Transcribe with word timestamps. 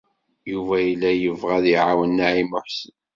Yuba 0.51 0.75
yella 0.85 1.11
yebɣa 1.13 1.55
ad 1.57 1.65
iɛawen 1.73 2.11
Naɛima 2.17 2.57
u 2.57 2.61
Ḥsen. 2.65 2.93